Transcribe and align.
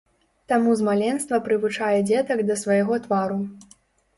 Таму 0.51 0.71
з 0.79 0.87
маленства 0.87 1.39
прывучае 1.47 1.99
дзетак 2.09 2.41
да 2.51 2.59
свайго 2.63 2.99
твару. 3.05 3.39